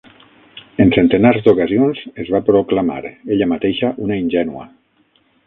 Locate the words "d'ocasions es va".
1.47-2.41